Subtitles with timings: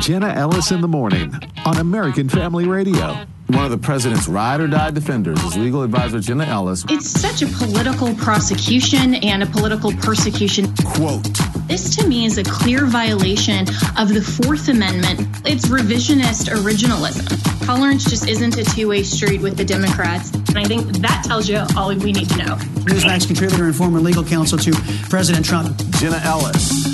[0.00, 1.32] Jenna Ellis in the morning
[1.64, 3.24] on American Family Radio.
[3.46, 6.84] One of the president's ride or die defenders is legal advisor Jenna Ellis.
[6.88, 10.74] It's such a political prosecution and a political persecution.
[10.84, 11.28] Quote
[11.68, 13.66] This to me is a clear violation
[13.98, 15.20] of the Fourth Amendment.
[15.44, 17.66] It's revisionist originalism.
[17.66, 20.32] Tolerance just isn't a two way street with the Democrats.
[20.32, 22.56] And I think that tells you all we need to know.
[22.86, 24.72] Newsmax contributor and former legal counsel to
[25.10, 25.76] President Trump.
[25.98, 26.91] Jenna Ellis.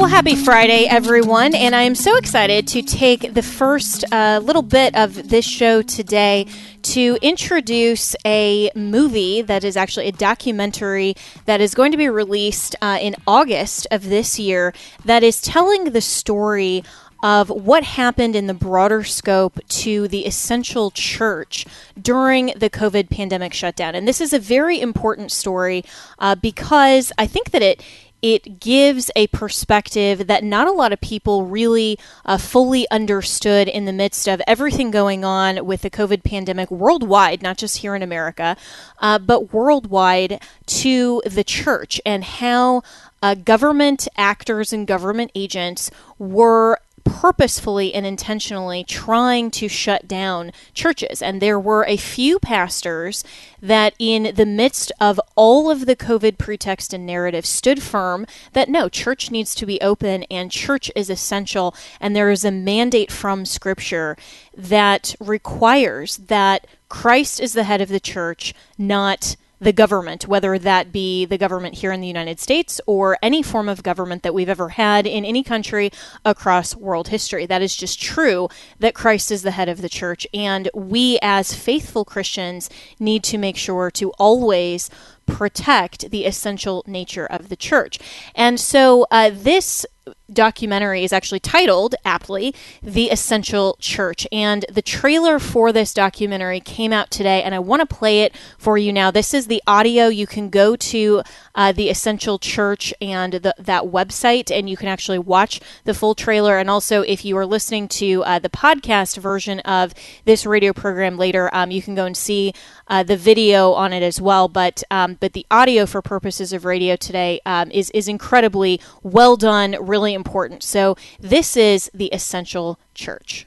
[0.00, 1.54] Well, happy Friday, everyone.
[1.54, 5.82] And I am so excited to take the first uh, little bit of this show
[5.82, 6.46] today
[6.84, 12.74] to introduce a movie that is actually a documentary that is going to be released
[12.80, 14.72] uh, in August of this year
[15.04, 16.82] that is telling the story
[17.22, 21.66] of what happened in the broader scope to the essential church
[22.00, 23.94] during the COVID pandemic shutdown.
[23.94, 25.84] And this is a very important story
[26.18, 27.82] uh, because I think that it
[28.22, 33.84] it gives a perspective that not a lot of people really uh, fully understood in
[33.84, 38.02] the midst of everything going on with the COVID pandemic worldwide, not just here in
[38.02, 38.56] America,
[38.98, 42.82] uh, but worldwide to the church and how
[43.22, 46.78] uh, government actors and government agents were
[47.10, 51.20] purposefully and intentionally trying to shut down churches.
[51.20, 53.24] And there were a few pastors
[53.60, 58.68] that, in the midst of all of the COVID pretext and narrative, stood firm that
[58.68, 61.74] no, church needs to be open and church is essential.
[62.00, 64.16] And there is a mandate from Scripture
[64.56, 70.90] that requires that Christ is the head of the church, not the government, whether that
[70.90, 74.48] be the government here in the United States or any form of government that we've
[74.48, 75.90] ever had in any country
[76.24, 77.44] across world history.
[77.46, 78.48] That is just true
[78.78, 80.26] that Christ is the head of the church.
[80.32, 84.88] And we, as faithful Christians, need to make sure to always
[85.26, 87.98] protect the essential nature of the church.
[88.34, 89.86] And so uh, this
[90.32, 94.26] documentary is actually titled aptly The Essential Church.
[94.32, 98.34] And the trailer for this documentary came out today, and I want to play it
[98.58, 99.10] for you now.
[99.10, 100.08] This is the audio.
[100.08, 101.22] You can go to
[101.54, 106.14] uh, The Essential Church and the, that website, and you can actually watch the full
[106.14, 106.58] trailer.
[106.58, 109.94] And also, if you are listening to uh, the podcast version of
[110.24, 112.52] this radio program later, um, you can go and see
[112.88, 114.48] uh, the video on it as well.
[114.48, 119.36] But um, but the audio for purposes of radio today um, is is incredibly well
[119.36, 120.62] done, really important.
[120.62, 123.46] So this is the essential church.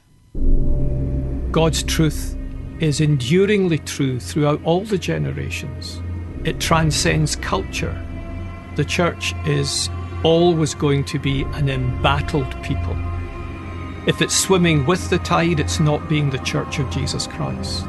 [1.50, 2.36] God's truth
[2.80, 6.02] is enduringly true throughout all the generations.
[6.44, 7.98] It transcends culture.
[8.76, 9.88] The church is
[10.22, 12.96] always going to be an embattled people.
[14.06, 17.86] If it's swimming with the tide, it's not being the church of Jesus Christ.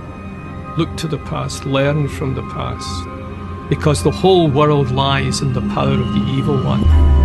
[0.77, 5.67] Look to the past, learn from the past, because the whole world lies in the
[5.73, 7.24] power of the evil one.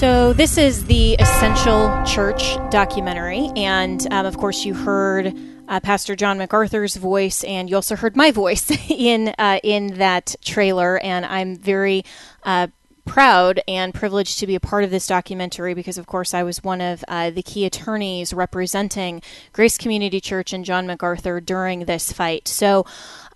[0.00, 3.50] So, this is the Essential Church documentary.
[3.54, 5.36] And um, of course, you heard
[5.68, 10.36] uh, Pastor John MacArthur's voice, and you also heard my voice in, uh, in that
[10.42, 10.98] trailer.
[11.00, 12.06] And I'm very
[12.44, 12.68] uh,
[13.04, 16.64] proud and privileged to be a part of this documentary because, of course, I was
[16.64, 19.20] one of uh, the key attorneys representing
[19.52, 22.48] Grace Community Church and John MacArthur during this fight.
[22.48, 22.86] So,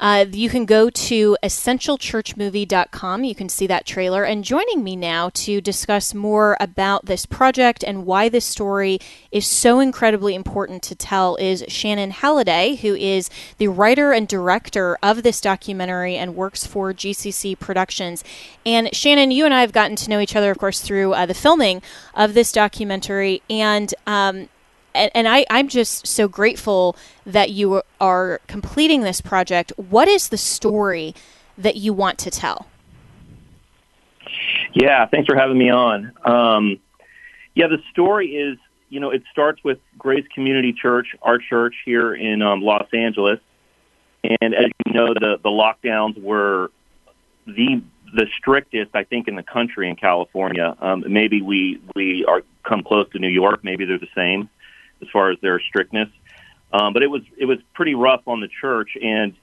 [0.01, 3.25] uh, you can go to essentialchurchmovie.com.
[3.25, 4.25] You can see that trailer.
[4.25, 8.99] And joining me now to discuss more about this project and why this story
[9.31, 14.99] is so incredibly important to tell is Shannon Halliday, who is the writer and director
[15.03, 18.25] of this documentary and works for GCC Productions.
[18.67, 21.27] And Shannon, you and I have gotten to know each other, of course, through uh,
[21.27, 21.83] the filming
[22.15, 23.43] of this documentary.
[23.49, 24.49] And um,
[24.95, 26.97] and, and I, I'm just so grateful
[27.27, 29.73] that you are completing this project.
[29.77, 31.15] What is the story
[31.59, 32.67] that you want to tell?
[34.73, 36.13] Yeah, thanks for having me on.
[36.25, 36.79] Um,
[37.55, 38.59] yeah, the story is,
[38.89, 43.41] you know, it starts with Grace Community Church, our church here in um, Los Angeles.
[44.41, 46.71] And as you know, the, the lockdowns were
[47.47, 47.83] the
[48.15, 50.77] the strictest, I think, in the country in California.
[50.81, 53.65] Um, maybe we we are come close to New York.
[53.65, 54.49] Maybe they're the same
[55.03, 56.09] as far as their strictness.
[56.73, 59.35] Um, but it was it was pretty rough on the church, and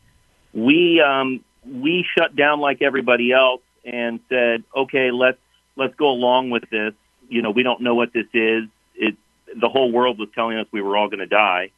[0.54, 5.40] we um, we shut down like everybody else and said, okay, let's
[5.76, 6.94] let's go along with this.
[7.30, 8.66] You know, we don't know what this is.
[8.96, 9.16] It
[9.56, 11.72] the whole world was telling us we were all going to die,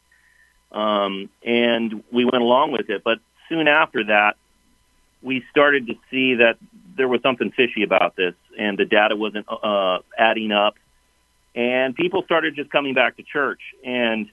[0.71, 3.03] um, and we went along with it.
[3.03, 3.19] But
[3.49, 4.37] soon after that,
[5.21, 6.57] we started to see that
[6.95, 10.75] there was something fishy about this, and the data wasn't uh, adding up
[11.55, 14.29] and people started just coming back to church and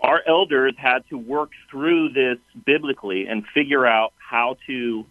[0.00, 5.04] our elders had to work through this biblically and figure out how to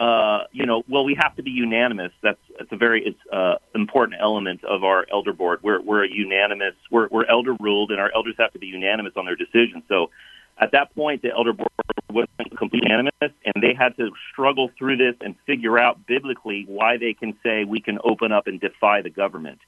[0.00, 2.10] uh, you know, well, we have to be unanimous.
[2.22, 5.60] That's that's a very it's, uh, important element of our elder board.
[5.62, 6.74] We're we're a unanimous.
[6.90, 9.84] We're we're elder ruled, and our elders have to be unanimous on their decisions.
[9.88, 10.08] So,
[10.56, 11.68] at that point, the elder board
[12.08, 13.12] wasn't completely unanimous,
[13.44, 17.64] and they had to struggle through this and figure out biblically why they can say
[17.64, 19.58] we can open up and defy the government.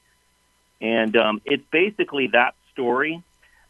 [0.83, 3.23] And um, it's basically that story.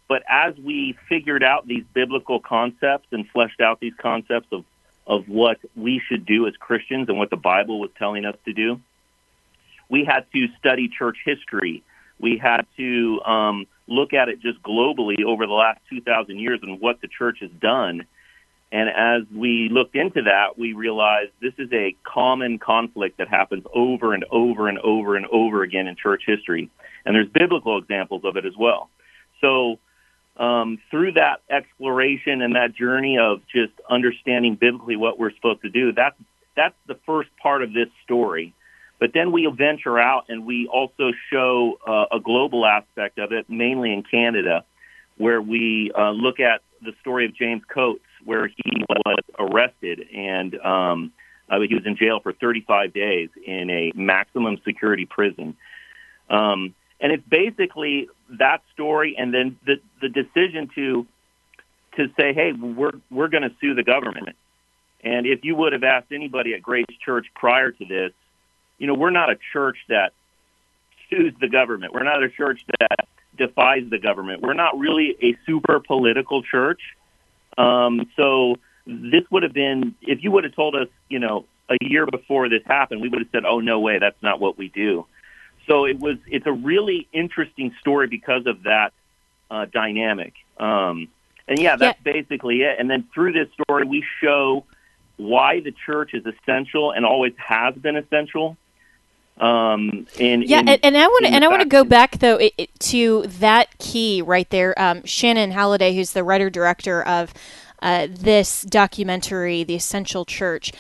[0.10, 4.66] But as we figured out these biblical concepts and fleshed out these concepts of,
[5.08, 8.54] of what we should do as Christians and what the Bible was telling us to
[8.54, 8.82] do,
[9.90, 11.84] we had to study church history.
[12.20, 16.82] We had to um, look at it just globally over the last 2,000 years and
[16.82, 18.06] what the church has done.
[18.72, 23.66] And as we looked into that, we realized this is a common conflict that happens
[23.72, 26.72] over and over and over and over again in church history.
[27.06, 28.90] And there's biblical examples of it as well.
[29.42, 29.80] So
[30.38, 35.70] um, through that exploration and that journey of just understanding biblically what we're supposed to
[35.70, 36.16] do, that's
[36.56, 38.54] that's the first part of this story.
[39.00, 43.50] But then we venture out and we also show uh, a global aspect of it,
[43.50, 44.64] mainly in Canada,
[45.18, 50.56] where we uh, look at the story of James Coates, where he was arrested and
[50.60, 51.12] um,
[51.50, 55.56] uh, he was in jail for 35 days in a maximum security prison.
[56.30, 56.74] Um,
[57.04, 58.08] and it's basically
[58.40, 61.06] that story, and then the the decision to
[61.98, 64.36] to say, hey, we're we're going to sue the government.
[65.04, 68.14] And if you would have asked anybody at Grace Church prior to this,
[68.78, 70.14] you know, we're not a church that
[71.10, 71.94] sues the government.
[71.94, 73.08] We're not a church that
[73.38, 74.42] defies the government.
[74.42, 76.80] We're not really a super political church.
[77.58, 78.56] Um, so
[78.88, 82.48] this would have been, if you would have told us, you know, a year before
[82.48, 85.06] this happened, we would have said, oh, no way, that's not what we do.
[85.68, 88.94] So it was it's a really interesting story because of that
[89.50, 90.34] uh, dynamic.
[90.58, 91.08] Um,
[91.48, 92.14] and yeah, that's yeah.
[92.14, 92.80] basically it.
[92.80, 94.66] And then through this story, we show
[95.18, 98.58] why the church is essential and always has been essential.
[99.38, 102.20] Um, in, yeah, in, and, and, I want to and I want to go back
[102.20, 104.80] though it, it, to that key right there.
[104.80, 107.34] Um, Shannon Halliday, who's the writer director of
[107.82, 110.72] uh, this documentary, The Essential Church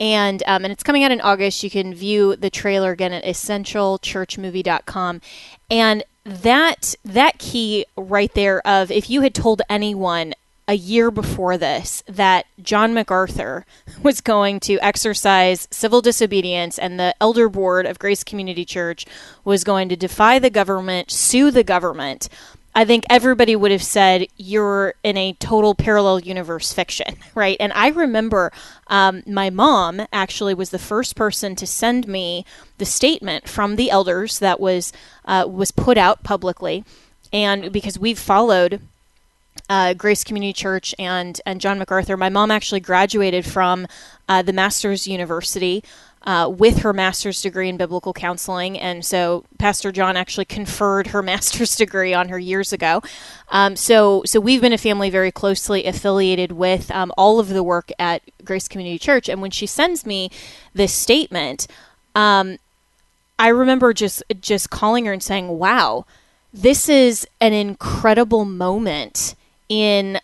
[0.00, 1.62] and um, and it's coming out in August.
[1.62, 5.20] You can view the trailer again at essentialchurchmovie.com,
[5.70, 10.34] and that that key right there of if you had told anyone
[10.68, 13.66] a year before this that John MacArthur
[14.02, 19.04] was going to exercise civil disobedience and the elder board of Grace Community Church
[19.44, 22.28] was going to defy the government, sue the government.
[22.80, 27.58] I think everybody would have said you're in a total parallel universe fiction, right?
[27.60, 28.52] And I remember
[28.86, 32.46] um, my mom actually was the first person to send me
[32.78, 34.94] the statement from the elders that was
[35.26, 36.82] uh, was put out publicly,
[37.34, 38.80] and because we've followed
[39.68, 42.16] uh, Grace Community Church and and John MacArthur.
[42.16, 43.88] My mom actually graduated from
[44.26, 45.84] uh, the Masters University
[46.22, 48.78] uh, with her master's degree in biblical counseling.
[48.78, 53.02] And so Pastor John actually conferred her master's degree on her years ago.
[53.48, 57.62] Um, so, so we've been a family very closely affiliated with um, all of the
[57.62, 59.28] work at Grace Community Church.
[59.28, 60.30] And when she sends me
[60.74, 61.66] this statement,
[62.14, 62.58] um,
[63.38, 66.04] I remember just just calling her and saying, "Wow,
[66.52, 69.34] this is an incredible moment
[69.70, 70.20] in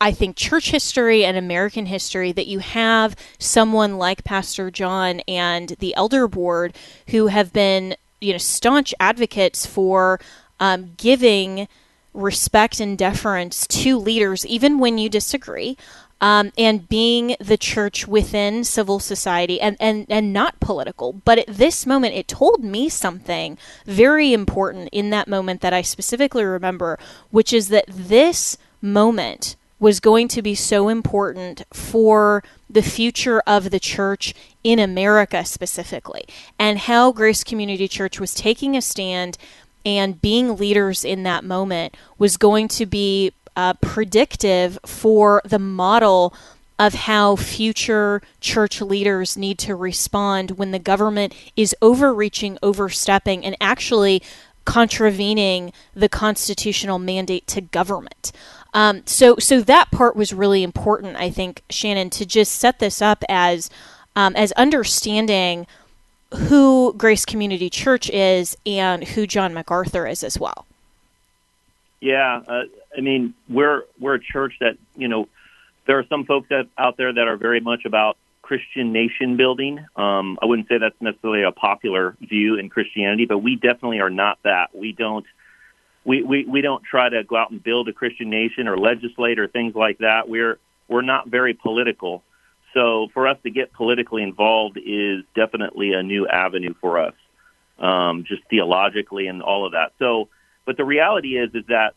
[0.00, 5.70] I think, church history and American history that you have someone like Pastor John and
[5.78, 6.76] the Elder Board
[7.08, 10.20] who have been, you know, staunch advocates for
[10.60, 11.68] um, giving
[12.12, 15.76] respect and deference to leaders, even when you disagree.
[16.20, 21.12] Um, and being the church within civil society and, and, and not political.
[21.12, 25.82] But at this moment, it told me something very important in that moment that I
[25.82, 26.98] specifically remember,
[27.30, 33.70] which is that this moment was going to be so important for the future of
[33.70, 34.32] the church
[34.64, 36.24] in America specifically,
[36.58, 39.36] and how Grace Community Church was taking a stand
[39.84, 46.32] and being leaders in that moment was going to be uh, predictive for the model
[46.78, 53.54] of how future church leaders need to respond when the government is overreaching, overstepping, and
[53.60, 54.22] actually
[54.64, 58.32] contravening the constitutional mandate to government.
[58.74, 63.00] Um, so so that part was really important, I think, Shannon, to just set this
[63.00, 63.70] up as
[64.16, 65.66] um, as understanding
[66.34, 70.66] who Grace Community Church is and who John MacArthur is as well.
[72.00, 72.64] Yeah, uh,
[72.96, 75.28] I mean we're we're a church that you know
[75.86, 79.78] there are some folks that out there that are very much about Christian nation building.
[79.94, 84.10] Um, I wouldn't say that's necessarily a popular view in Christianity, but we definitely are
[84.10, 84.74] not that.
[84.74, 85.24] We don't
[86.04, 89.38] we, we, we don't try to go out and build a Christian nation or legislate
[89.38, 90.28] or things like that.
[90.28, 92.22] We're we're not very political.
[92.74, 97.14] So for us to get politically involved is definitely a new avenue for us,
[97.78, 99.92] um, just theologically and all of that.
[99.98, 100.28] So,
[100.66, 101.94] but the reality is is that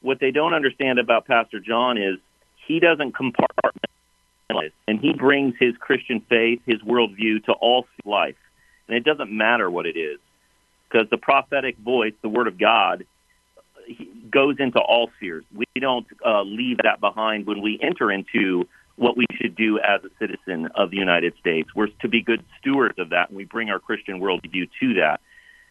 [0.00, 2.18] what they don't understand about Pastor John is
[2.66, 8.36] he doesn't compartmentalize, and he brings his Christian faith, his worldview to all life,
[8.88, 10.18] and it doesn't matter what it is,
[10.88, 13.04] because the prophetic voice, the Word of God,
[14.30, 15.44] goes into all spheres.
[15.54, 20.00] We don't uh, leave that behind when we enter into what we should do as
[20.04, 21.74] a citizen of the United States.
[21.74, 25.20] We're to be good stewards of that, and we bring our Christian worldview to that.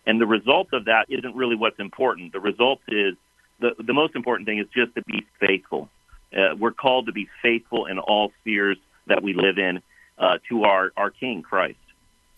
[0.06, 2.34] And the result of that isn't really what's important.
[2.34, 3.16] The result is
[3.60, 5.90] the the most important thing is just to be faithful.
[6.36, 9.82] Uh, we're called to be faithful in all spheres that we live in
[10.18, 11.78] uh, to our our King Christ.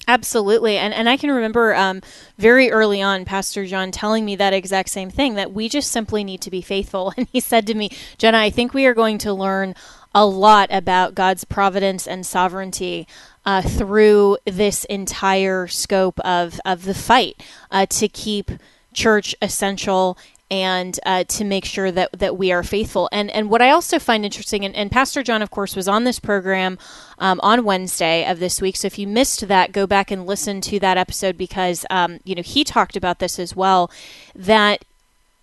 [0.06, 0.78] Absolutely.
[0.78, 2.02] And and I can remember um,
[2.38, 6.24] very early on Pastor John telling me that exact same thing that we just simply
[6.24, 7.14] need to be faithful.
[7.18, 9.76] And he said to me, Jenna, I think we are going to learn
[10.14, 13.08] a lot about God's providence and sovereignty
[13.46, 18.52] uh, through this entire scope of, of the fight uh, to keep
[18.94, 20.18] church essential
[20.50, 23.10] and uh, to make sure that that we are faithful.
[23.12, 26.04] And and what I also find interesting, and, and Pastor John, of course, was on
[26.04, 26.78] this program
[27.20, 28.78] um, on Wednesday of this week.
[28.78, 32.36] So if you missed that, go back and listen to that episode because um, you
[32.36, 33.92] know he talked about this as well.
[34.36, 34.86] That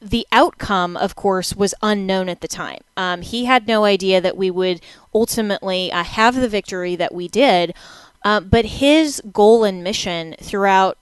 [0.01, 2.81] the outcome, of course, was unknown at the time.
[2.97, 4.81] Um, he had no idea that we would
[5.15, 7.75] ultimately uh, have the victory that we did.
[8.23, 10.97] Uh, but his goal and mission throughout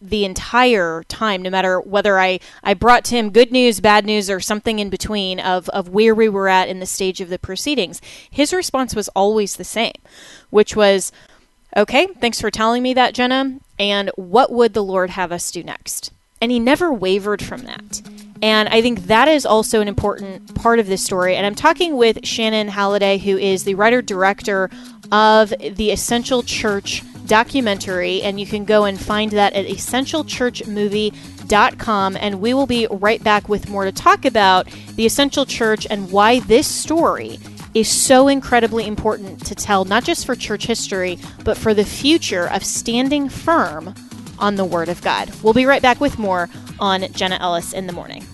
[0.00, 4.30] the entire time, no matter whether I, I brought to him good news, bad news,
[4.30, 7.38] or something in between of, of where we were at in the stage of the
[7.38, 9.92] proceedings, his response was always the same,
[10.50, 11.12] which was,
[11.76, 13.58] Okay, thanks for telling me that, Jenna.
[13.78, 16.12] And what would the Lord have us do next?
[16.40, 18.02] And he never wavered from that.
[18.42, 21.36] And I think that is also an important part of this story.
[21.36, 24.70] And I'm talking with Shannon Halliday, who is the writer director
[25.12, 32.16] of the Essential Church documentary, and you can go and find that at essentialchurchmovie.com.
[32.16, 36.10] And we will be right back with more to talk about the Essential Church and
[36.10, 37.38] why this story
[37.74, 42.48] is so incredibly important to tell, not just for church history, but for the future
[42.50, 43.94] of standing firm
[44.38, 45.30] on the Word of God.
[45.42, 46.48] We'll be right back with more
[46.78, 48.24] on Jenna Ellis in the morning.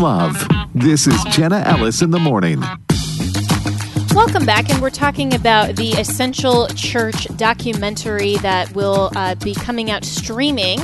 [0.00, 0.48] Love.
[0.74, 2.62] This is Jenna Ellis in the morning.
[4.14, 9.90] Welcome back, and we're talking about the Essential Church documentary that will uh, be coming
[9.90, 10.80] out streaming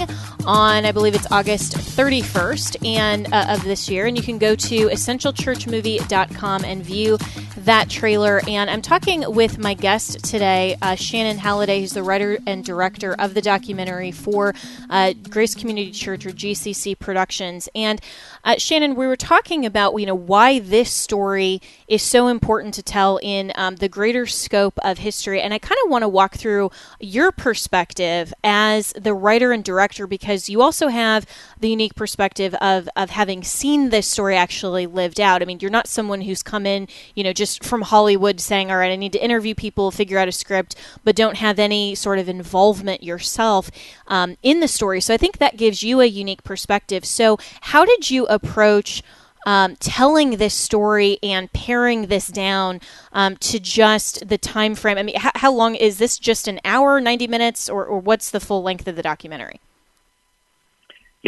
[0.46, 4.06] on, I believe it's August 31st and uh, of this year.
[4.06, 7.18] And you can go to essentialchurchmovie.com and view
[7.58, 8.40] that trailer.
[8.46, 13.14] And I'm talking with my guest today, uh, Shannon Halliday, who's the writer and director
[13.18, 14.54] of the documentary for
[14.88, 17.68] uh, Grace Community Church or GCC Productions.
[17.74, 18.00] And
[18.44, 22.82] uh, Shannon, we were talking about you know why this story is so important to
[22.82, 26.36] tell in um, the greater scope of history, and I kind of want to walk
[26.36, 31.26] through your perspective as the writer and director because you also have
[31.58, 35.42] the unique perspective of of having seen this story actually lived out.
[35.42, 38.78] I mean, you're not someone who's come in you know just from Hollywood saying, "All
[38.78, 42.18] right, I need to interview people, figure out a script," but don't have any sort
[42.18, 43.70] of involvement yourself
[44.06, 45.00] um, in the story.
[45.00, 47.04] So I think that gives you a unique perspective.
[47.04, 49.02] So how did you approach
[49.46, 52.80] um, telling this story and paring this down
[53.12, 54.98] um, to just the time frame?
[54.98, 56.18] I mean, how, how, long is this?
[56.18, 59.60] Just an hour, ninety minutes, or, or what's the full length of the documentary?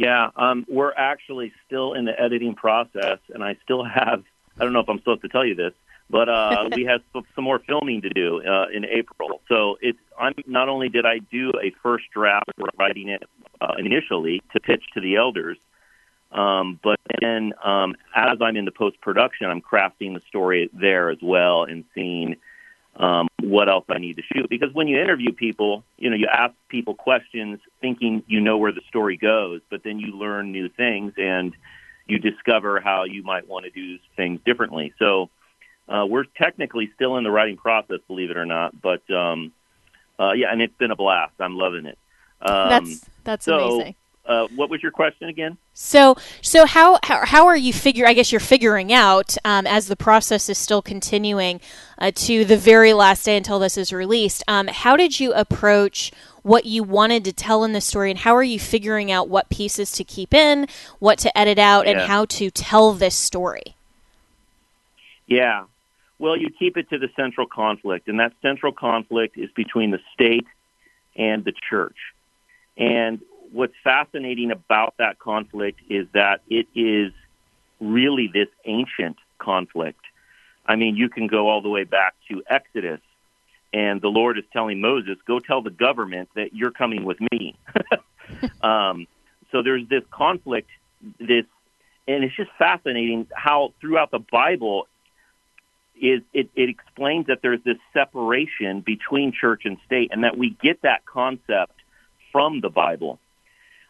[0.02, 4.22] Yeah, um, we're actually still in the editing process, and I still have.
[4.58, 5.72] I don't know if I'm supposed to tell you this,
[6.08, 9.40] but uh, we have some more filming to do uh, in April.
[9.48, 13.24] So it's I'm not only did I do a first draft, writing it
[13.60, 15.58] uh, initially to pitch to the elders,
[16.32, 21.10] um, but then, um, as I'm in the post production, I'm crafting the story there
[21.10, 22.36] as well and seeing
[22.98, 24.50] um, what else I need to shoot.
[24.50, 28.72] Because when you interview people, you know, you ask people questions thinking you know where
[28.72, 31.54] the story goes, but then you learn new things and
[32.06, 34.92] you discover how you might want to do things differently.
[34.98, 35.30] So
[35.88, 38.80] uh, we're technically still in the writing process, believe it or not.
[38.80, 39.52] But um,
[40.18, 41.34] uh, yeah, and it's been a blast.
[41.38, 41.98] I'm loving it.
[42.40, 43.94] Um, that's that's so, amazing.
[44.28, 45.56] Uh, what was your question again?
[45.73, 48.06] So, so how, how, how are you figure?
[48.06, 51.62] I guess you're figuring out um, as the process is still continuing
[51.96, 54.44] uh, to the very last day until this is released.
[54.46, 58.37] Um, how did you approach what you wanted to tell in the story, and how
[58.37, 60.66] are you figuring out what pieces to keep in,
[60.98, 61.92] what to edit out, Yeah.
[61.92, 63.74] and how to tell this story?
[65.26, 65.64] Yeah.
[66.18, 70.00] Well, you keep it to the central conflict, and that central conflict is between the
[70.12, 70.46] state
[71.16, 71.96] and the church.
[72.76, 73.20] And
[73.52, 77.12] what's fascinating about that conflict is that it is
[77.80, 80.00] really this ancient conflict.
[80.66, 83.00] I mean, you can go all the way back to Exodus,
[83.72, 87.56] and the Lord is telling Moses, "Go tell the government that you're coming with me."
[88.62, 89.06] um,
[89.50, 90.68] so there's this conflict,
[91.18, 91.44] this,
[92.06, 94.87] and it's just fascinating how throughout the Bible
[96.00, 100.50] is it, it explains that there's this separation between church and state, and that we
[100.50, 101.72] get that concept
[102.30, 103.18] from the Bible.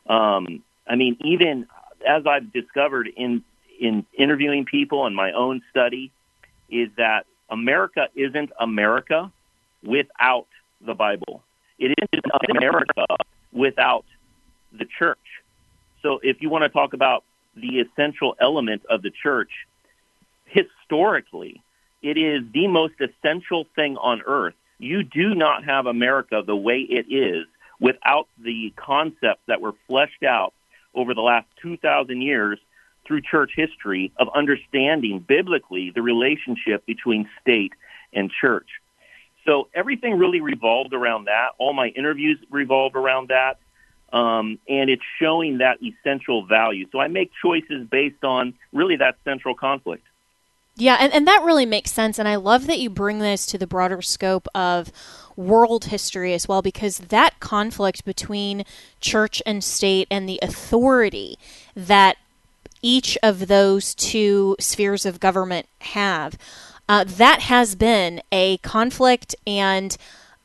[0.09, 1.67] Um, I mean, even
[2.07, 3.43] as I've discovered in
[3.81, 6.11] in interviewing people and my own study,
[6.69, 9.31] is that America isn't America
[9.85, 10.47] without
[10.81, 11.43] the Bible.
[11.79, 12.25] It isn't
[12.57, 13.07] America
[13.53, 14.05] without
[14.73, 15.19] the church.
[16.03, 19.51] So, if you want to talk about the essential element of the church,
[20.47, 21.63] historically,
[22.03, 24.55] it is the most essential thing on earth.
[24.79, 27.47] You do not have America the way it is
[27.81, 30.53] without the concepts that were fleshed out
[30.95, 32.59] over the last 2,000 years
[33.07, 37.73] through church history of understanding biblically the relationship between state
[38.13, 38.69] and church.
[39.47, 41.51] So everything really revolved around that.
[41.59, 43.59] All my interviews revolved around that.
[44.13, 46.87] Um, and it's showing that essential value.
[46.93, 50.05] So I make choices based on really that central conflict.
[50.81, 52.19] Yeah, and, and that really makes sense.
[52.19, 54.93] And I love that you bring this to the broader scope of
[55.37, 58.65] world history as well, because that conflict between
[59.01, 61.37] church and state and the authority
[61.75, 62.17] that
[62.81, 66.39] each of those two spheres of government have,
[66.89, 69.97] uh, that has been a conflict and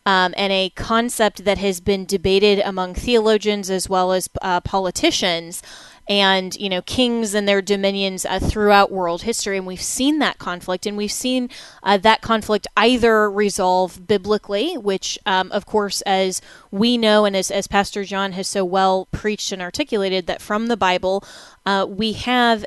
[0.05, 5.63] um, and a concept that has been debated among theologians as well as uh, politicians
[6.07, 10.37] and you know kings and their dominions uh, throughout world history and we've seen that
[10.37, 11.49] conflict and we've seen
[11.83, 17.49] uh, that conflict either resolve biblically which um, of course as we know and as,
[17.49, 21.23] as pastor john has so well preached and articulated that from the bible
[21.65, 22.65] uh, we have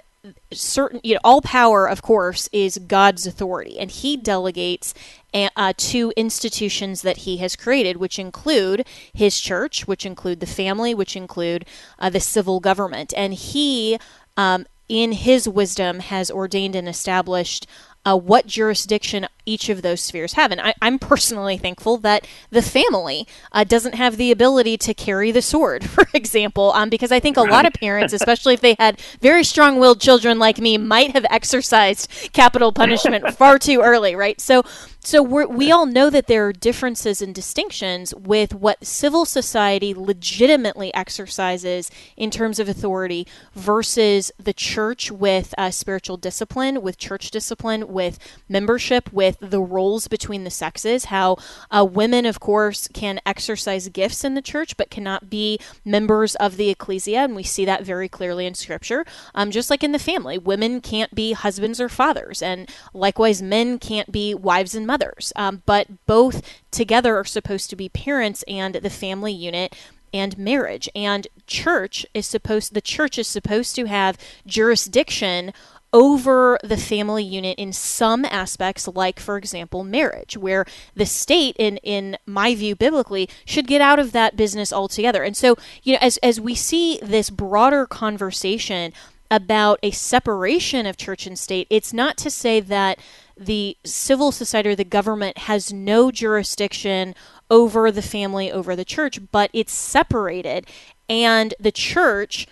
[0.52, 4.94] certain you know all power of course is god's authority and he delegates
[5.34, 10.94] uh, to institutions that he has created which include his church which include the family
[10.94, 11.66] which include
[11.98, 13.12] uh, the civil government.
[13.16, 13.98] And he
[14.36, 17.66] um, in his wisdom has ordained and established
[18.07, 20.53] uh, what jurisdiction each of those spheres have.
[20.53, 25.31] And I, am personally thankful that the family uh, doesn't have the ability to carry
[25.31, 28.77] the sword, for example, um, because I think a lot of parents, especially if they
[28.79, 34.14] had very strong willed children like me, might have exercised capital punishment far too early,
[34.14, 34.40] right?
[34.40, 34.62] So
[35.07, 40.92] so we all know that there are differences and distinctions with what civil society legitimately
[40.95, 47.87] exercises in terms of authority versus the church with uh, spiritual discipline, with church discipline,
[47.87, 51.05] with membership, with the roles between the sexes.
[51.05, 51.37] How
[51.71, 56.57] uh, women, of course, can exercise gifts in the church but cannot be members of
[56.57, 59.07] the ecclesia, and we see that very clearly in Scripture.
[59.37, 63.79] Um, just like in the family, women can't be husbands or fathers, and likewise, men
[63.79, 68.42] can't be wives and mothers mothers, um, but both together are supposed to be parents
[68.48, 69.76] and the family unit
[70.12, 70.88] and marriage.
[70.94, 75.52] And church is supposed the church is supposed to have jurisdiction
[75.92, 81.76] over the family unit in some aspects like for example marriage where the state in
[81.78, 85.98] in my view biblically should get out of that business altogether and so you know
[86.02, 88.92] as as we see this broader conversation
[89.30, 92.98] about a separation of church and state it's not to say that
[93.37, 97.14] the civil society or the government has no jurisdiction
[97.51, 100.66] over the family, over the church, but it's separated.
[101.09, 102.46] And the church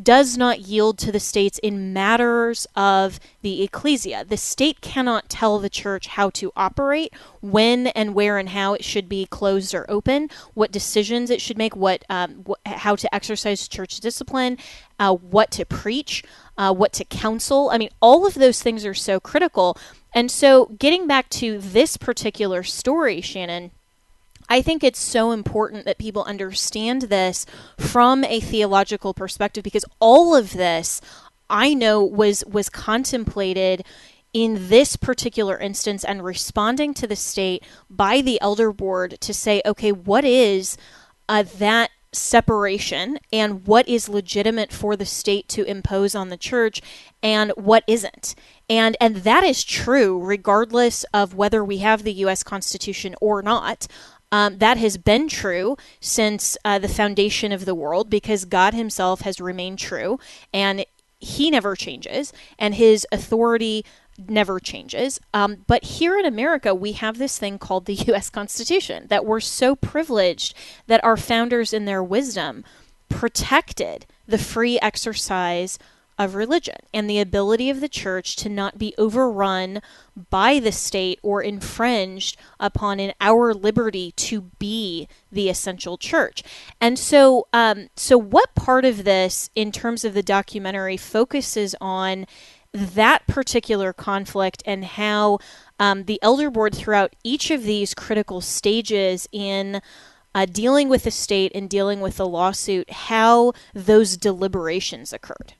[0.00, 4.24] does not yield to the states in matters of the ecclesia.
[4.24, 8.84] The state cannot tell the church how to operate, when and where and how it
[8.84, 13.12] should be closed or open, what decisions it should make, what um, wh- how to
[13.14, 14.58] exercise church discipline,
[15.00, 16.22] uh, what to preach,
[16.56, 17.70] uh, what to counsel.
[17.70, 19.76] I mean, all of those things are so critical.
[20.12, 23.70] And so, getting back to this particular story, Shannon,
[24.48, 27.46] I think it's so important that people understand this
[27.78, 31.00] from a theological perspective because all of this
[31.48, 33.84] I know was was contemplated
[34.32, 39.60] in this particular instance and responding to the state by the elder board to say,
[39.66, 40.76] okay, what is
[41.28, 46.82] uh, that separation and what is legitimate for the state to impose on the church
[47.22, 48.34] and what isn't.
[48.68, 53.86] And and that is true regardless of whether we have the US constitution or not.
[54.32, 59.22] Um, that has been true since uh, the foundation of the world because God Himself
[59.22, 60.20] has remained true
[60.52, 60.84] and
[61.18, 63.84] He never changes, and His authority
[64.28, 65.20] never changes.
[65.32, 68.30] Um, but here in America, we have this thing called the U.S.
[68.30, 70.54] Constitution that we're so privileged
[70.86, 72.64] that our founders, in their wisdom,
[73.08, 75.78] protected the free exercise
[76.20, 79.80] of religion and the ability of the church to not be overrun
[80.28, 86.42] by the state or infringed upon in our liberty to be the essential church.
[86.78, 92.26] And so, um, so what part of this, in terms of the documentary, focuses on
[92.72, 95.38] that particular conflict and how
[95.78, 99.80] um, the elder board throughout each of these critical stages in
[100.34, 105.54] uh, dealing with the state and dealing with the lawsuit, how those deliberations occurred.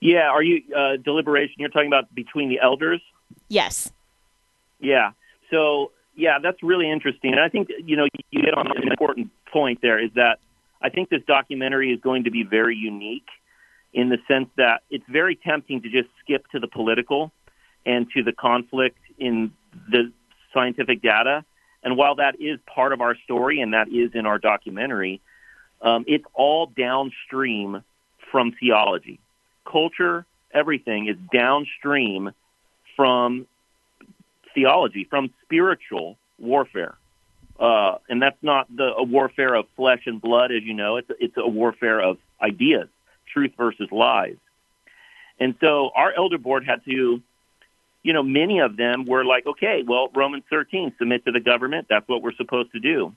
[0.00, 1.54] Yeah, are you uh, deliberation?
[1.58, 3.00] You're talking about between the elders.
[3.48, 3.90] Yes.
[4.80, 5.12] Yeah.
[5.50, 9.30] So yeah, that's really interesting, and I think you know you hit on an important
[9.46, 10.02] point there.
[10.02, 10.40] Is that
[10.82, 13.28] I think this documentary is going to be very unique
[13.92, 17.30] in the sense that it's very tempting to just skip to the political
[17.84, 19.52] and to the conflict in
[19.90, 20.12] the
[20.54, 21.44] scientific data.
[21.82, 25.20] And while that is part of our story and that is in our documentary,
[25.80, 27.82] um, it's all downstream
[28.30, 29.18] from theology.
[29.70, 32.30] Culture, everything is downstream
[32.96, 33.46] from
[34.54, 36.94] theology, from spiritual warfare.
[37.58, 40.96] Uh, and that's not the a warfare of flesh and blood, as you know.
[40.96, 42.88] It's it's a warfare of ideas
[43.32, 44.36] truth versus lies.
[45.38, 47.22] And so our elder board had to,
[48.02, 51.86] you know, many of them were like, okay, well, Romans 13, submit to the government.
[51.88, 53.14] That's what we're supposed to do.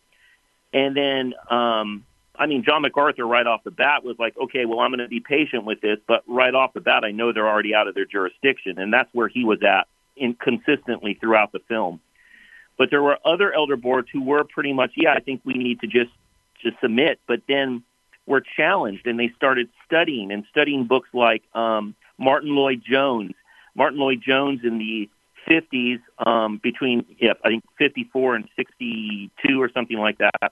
[0.73, 2.05] And then, um,
[2.37, 5.07] I mean, John MacArthur right off the bat was like, okay, well, I'm going to
[5.07, 7.95] be patient with this, but right off the bat, I know they're already out of
[7.95, 8.79] their jurisdiction.
[8.79, 12.01] And that's where he was at in consistently throughout the film.
[12.77, 15.79] But there were other elder boards who were pretty much, yeah, I think we need
[15.81, 16.11] to just,
[16.61, 17.19] just submit.
[17.25, 17.83] But then
[18.25, 23.33] were challenged and they started studying and studying books like um, Martyn Lloyd-Jones.
[23.75, 25.09] Martyn Lloyd-Jones in the
[25.47, 30.51] 50s, um, between yeah, I think 54 and 62 or something like that,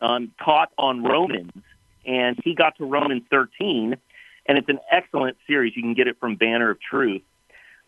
[0.00, 1.52] um, taught on Romans,
[2.06, 3.96] and he got to Romans 13,
[4.46, 5.74] and it's an excellent series.
[5.76, 7.22] You can get it from Banner of Truth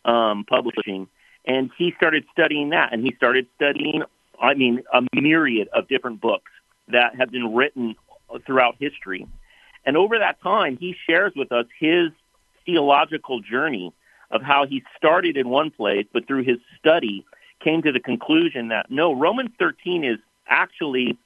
[0.04, 1.08] um, Publishing,
[1.44, 4.02] and he started studying that, and he started studying,
[4.40, 6.50] I mean, a myriad of different books
[6.88, 7.94] that have been written
[8.38, 9.26] throughout history.
[9.84, 12.10] And over that time, he shares with us his
[12.66, 13.92] theological journey
[14.30, 17.24] of how he started in one place, but through his study
[17.60, 21.18] came to the conclusion that no, Romans 13 is actually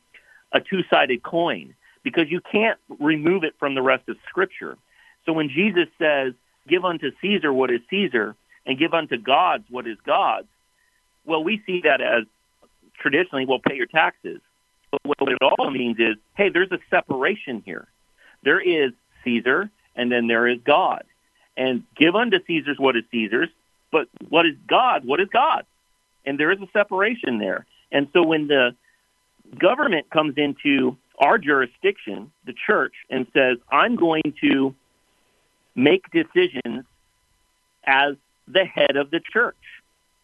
[0.52, 4.76] a two-sided coin because you can't remove it from the rest of Scripture.
[5.26, 6.34] So when Jesus says,
[6.68, 8.36] "Give unto Caesar what is Caesar,
[8.66, 10.48] and give unto God's what is God's,"
[11.24, 12.24] well, we see that as
[12.98, 14.40] traditionally, well, pay your taxes.
[15.02, 17.88] But what it all means is, hey, there's a separation here.
[18.42, 18.92] There is
[19.24, 21.04] Caesar, and then there is God.
[21.56, 23.48] And give unto Caesar's what is Caesar's,
[23.90, 25.04] but what is God?
[25.04, 25.64] What is God?
[26.26, 27.66] And there is a separation there.
[27.92, 28.74] And so when the
[29.58, 34.74] government comes into our jurisdiction, the church, and says, I'm going to
[35.74, 36.84] make decisions
[37.84, 38.16] as
[38.48, 39.56] the head of the church.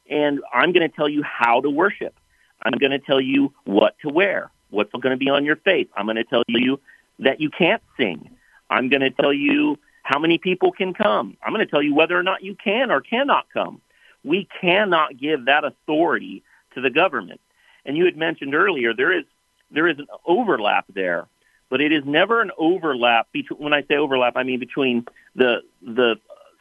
[0.08, 2.14] And I'm going to tell you how to worship.
[2.62, 5.88] I'm going to tell you what to wear, what's going to be on your face.
[5.96, 6.80] I'm going to tell you
[7.18, 8.30] that you can't sing.
[8.68, 11.36] I'm going to tell you how many people can come.
[11.42, 13.80] I'm going to tell you whether or not you can or cannot come.
[14.24, 16.42] We cannot give that authority
[16.74, 17.40] to the government.
[17.84, 19.24] And you had mentioned earlier there is
[19.70, 21.26] there is an overlap there,
[21.68, 25.62] but it is never an overlap between when I say overlap I mean between the
[25.82, 26.16] the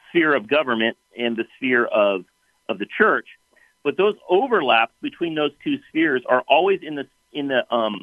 [0.09, 2.25] sphere of government and the sphere of
[2.67, 3.27] of the church.
[3.83, 8.01] But those overlaps between those two spheres are always in the in the um,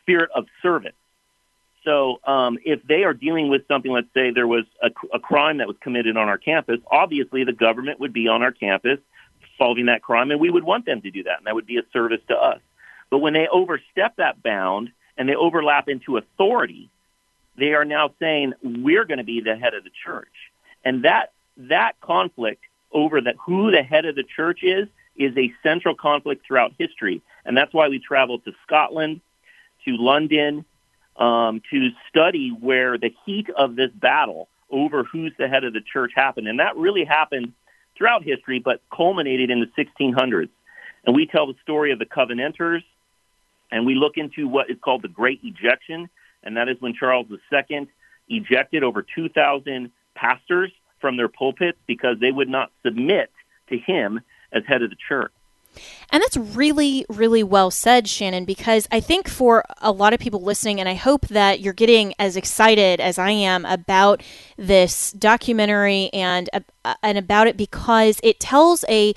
[0.00, 0.92] spirit of service.
[1.84, 5.58] So um, if they are dealing with something, let's say there was a, a crime
[5.58, 8.98] that was committed on our campus, obviously the government would be on our campus
[9.56, 11.78] solving that crime, and we would want them to do that, and that would be
[11.78, 12.60] a service to us.
[13.10, 16.88] But when they overstep that bound and they overlap into authority,
[17.58, 20.32] they are now saying we're going to be the head of the church,
[20.84, 25.52] and that that conflict over that who the head of the church is is a
[25.62, 29.20] central conflict throughout history, and that's why we traveled to Scotland,
[29.84, 30.64] to London,
[31.16, 35.80] um, to study where the heat of this battle over who's the head of the
[35.80, 36.48] church happened.
[36.48, 37.52] And that really happened
[37.96, 40.48] throughout history, but culminated in the 1600s.
[41.04, 42.82] And we tell the story of the Covenanters,
[43.70, 46.08] and we look into what is called the Great Ejection,
[46.42, 47.88] and that is when Charles II
[48.28, 53.30] ejected over 2,000 pastors from their pulpits because they would not submit
[53.68, 54.20] to him
[54.52, 55.32] as head of the church.
[56.12, 60.42] And that's really, really well said, Shannon, because I think for a lot of people
[60.42, 64.22] listening, and I hope that you're getting as excited as I am about
[64.56, 69.14] this documentary and, uh, and about it because it tells a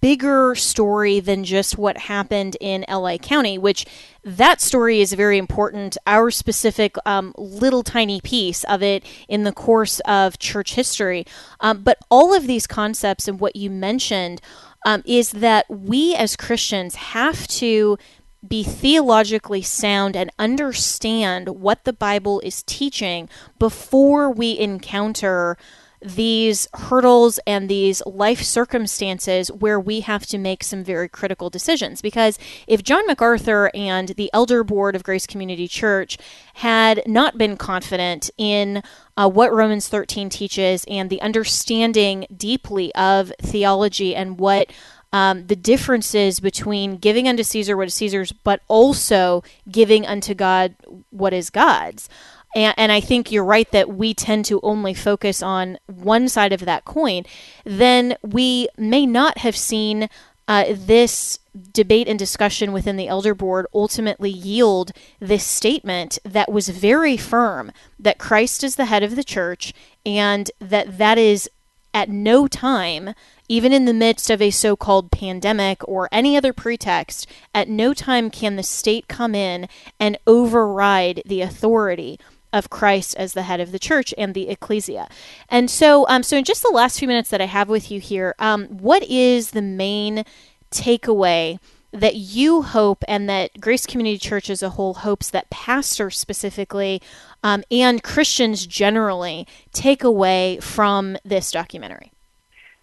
[0.00, 3.86] bigger story than just what happened in LA County, which
[4.24, 5.96] that story is very important.
[6.06, 11.24] Our specific um, little tiny piece of it in the course of church history.
[11.60, 14.40] Um, but all of these concepts and what you mentioned
[14.84, 17.98] um, is that we as Christians have to
[18.46, 25.56] be theologically sound and understand what the Bible is teaching before we encounter
[26.04, 32.02] these hurdles and these life circumstances where we have to make some very critical decisions.
[32.02, 36.18] Because if John MacArthur and the elder board of Grace Community Church
[36.54, 38.82] had not been confident in
[39.16, 44.70] uh, what Romans 13 teaches and the understanding deeply of theology and what
[45.12, 50.74] um, the differences between giving unto Caesar what is Caesar's, but also giving unto God
[51.10, 52.08] what is God's.
[52.54, 56.52] And, and, I think you're right that we tend to only focus on one side
[56.52, 57.24] of that coin,
[57.64, 60.08] then we may not have seen
[60.48, 61.38] uh, this
[61.72, 67.72] debate and discussion within the elder board ultimately yield this statement that was very firm
[67.98, 69.72] that Christ is the head of the church
[70.04, 71.48] and that that is
[71.94, 73.14] at no time
[73.52, 77.92] even in the midst of a so called pandemic or any other pretext, at no
[77.92, 79.68] time can the state come in
[80.00, 82.18] and override the authority
[82.52, 85.08] of Christ as the head of the church and the ecclesia.
[85.48, 88.00] And so, um, so in just the last few minutes that I have with you
[88.00, 90.24] here, um, what is the main
[90.70, 91.58] takeaway
[91.92, 97.02] that you hope and that Grace Community Church as a whole hopes that pastors specifically
[97.44, 102.10] um, and Christians generally take away from this documentary?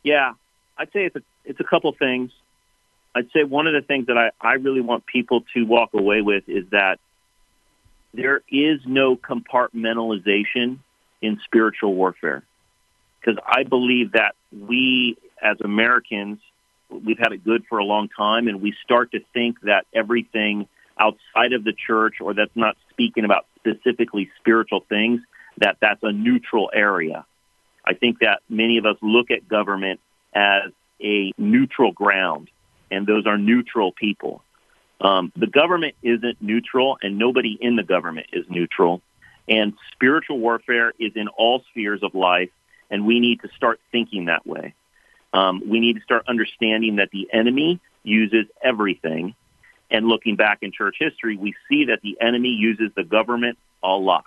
[0.03, 0.33] Yeah,
[0.77, 2.31] I'd say it's a it's a couple things.
[3.15, 6.21] I'd say one of the things that I, I really want people to walk away
[6.21, 6.99] with is that
[8.13, 10.79] there is no compartmentalization
[11.21, 12.43] in spiritual warfare.
[13.19, 16.39] Because I believe that we as Americans,
[16.89, 20.67] we've had it good for a long time, and we start to think that everything
[20.99, 25.21] outside of the church or that's not speaking about specifically spiritual things,
[25.57, 27.25] that that's a neutral area.
[27.85, 29.99] I think that many of us look at government
[30.33, 32.49] as a neutral ground,
[32.91, 34.43] and those are neutral people.
[35.01, 39.01] Um, the government isn't neutral, and nobody in the government is neutral.
[39.47, 42.49] And spiritual warfare is in all spheres of life,
[42.91, 44.73] and we need to start thinking that way.
[45.33, 49.35] Um, we need to start understanding that the enemy uses everything.
[49.91, 53.89] And looking back in church history, we see that the enemy uses the government a
[53.89, 54.25] lot.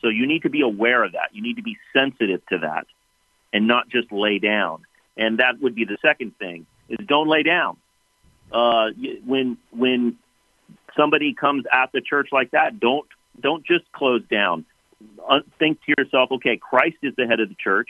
[0.00, 1.30] So you need to be aware of that.
[1.32, 2.86] You need to be sensitive to that
[3.52, 4.84] and not just lay down.
[5.16, 7.76] And that would be the second thing is don't lay down.
[8.52, 8.90] Uh,
[9.24, 10.16] when, when
[10.96, 13.06] somebody comes at the church like that, don't,
[13.40, 14.64] don't just close down.
[15.58, 17.88] Think to yourself, okay, Christ is the head of the church.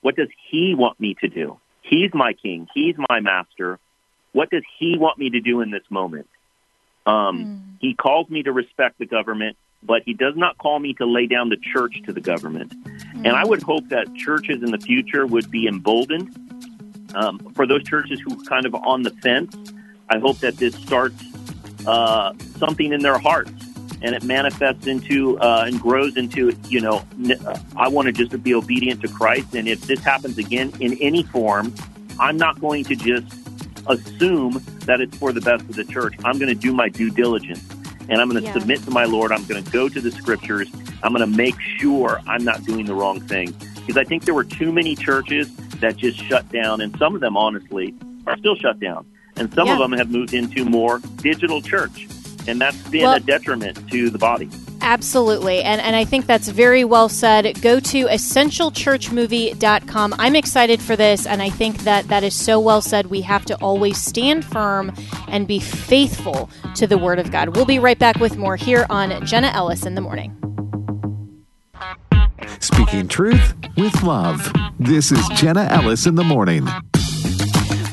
[0.00, 1.58] What does he want me to do?
[1.82, 2.68] He's my king.
[2.74, 3.78] He's my master.
[4.32, 6.28] What does he want me to do in this moment?
[7.06, 7.60] Um, mm.
[7.80, 11.26] He calls me to respect the government, but he does not call me to lay
[11.26, 12.72] down the church to the government.
[12.86, 13.26] Mm.
[13.26, 16.34] And I would hope that churches in the future would be emboldened.
[17.14, 19.56] Um, for those churches who are kind of on the fence,
[20.08, 21.22] I hope that this starts
[21.86, 23.52] uh, something in their hearts
[24.02, 27.04] and it manifests into uh, and grows into you know
[27.46, 29.54] uh, I want to just be obedient to Christ.
[29.54, 31.72] And if this happens again in any form
[32.18, 33.26] I'm not going to just
[33.86, 36.14] assume that it's for the best of the church.
[36.24, 37.64] I'm going to do my due diligence
[38.08, 38.52] and I'm going to yeah.
[38.52, 39.32] submit to my Lord.
[39.32, 40.68] I'm going to go to the scriptures.
[41.02, 43.54] I'm going to make sure I'm not doing the wrong thing.
[43.74, 47.20] Because I think there were too many churches that just shut down and some of
[47.20, 47.94] them honestly
[48.26, 49.74] are still shut down and some yeah.
[49.74, 52.06] of them have moved into more digital church
[52.48, 54.50] and that's been well, a detriment to the body.
[54.80, 55.62] Absolutely.
[55.62, 57.62] And, and I think that's very well said.
[57.62, 60.14] Go to essentialchurchmovie.com.
[60.18, 63.06] I'm excited for this, and I think that that is so well said.
[63.06, 64.92] We have to always stand firm
[65.28, 67.56] and be faithful to the Word of God.
[67.56, 70.36] We'll be right back with more here on Jenna Ellis in the Morning.
[72.60, 74.52] Speaking truth with love.
[74.78, 76.68] This is Jenna Ellis in the Morning.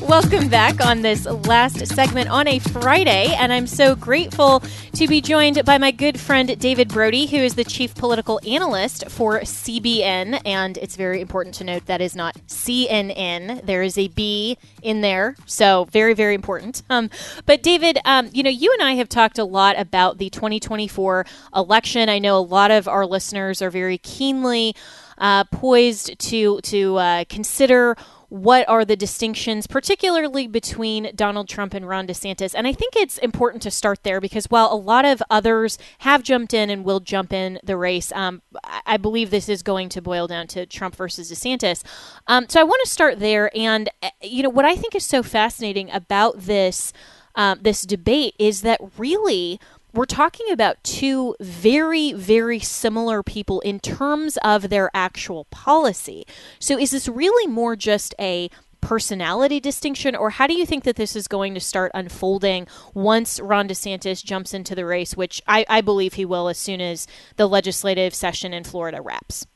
[0.08, 4.62] Welcome back on this last segment on a Friday, and I'm so grateful
[4.92, 9.10] to be joined by my good friend David Brody, who is the chief political analyst
[9.10, 10.42] for CBN.
[10.44, 13.64] And it's very important to note that is not CNN.
[13.64, 16.82] There is a B in there, so very, very important.
[16.90, 17.08] Um,
[17.46, 21.24] but David, um, you know, you and I have talked a lot about the 2024
[21.56, 22.10] election.
[22.10, 24.76] I know a lot of our listeners are very keenly
[25.18, 27.96] uh, poised to to uh, consider
[28.34, 32.52] what are the distinctions, particularly between Donald Trump and Ron DeSantis.
[32.52, 36.24] And I think it's important to start there because while a lot of others have
[36.24, 38.42] jumped in and will jump in the race, um,
[38.84, 41.84] I believe this is going to boil down to Trump versus DeSantis.
[42.26, 43.56] Um, so I want to start there.
[43.56, 46.92] And, eh, you know, what I think is so fascinating about this.
[47.36, 49.58] Um, this debate is that really
[49.94, 56.26] we're talking about two very, very similar people in terms of their actual policy.
[56.58, 60.96] So is this really more just a personality distinction, or how do you think that
[60.96, 65.64] this is going to start unfolding once Ron DeSantis jumps into the race, which I,
[65.68, 69.46] I believe he will as soon as the legislative session in Florida wraps?